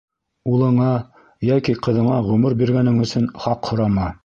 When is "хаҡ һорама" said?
3.47-4.13